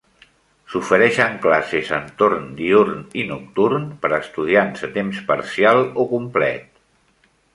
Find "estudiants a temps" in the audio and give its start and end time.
4.27-5.23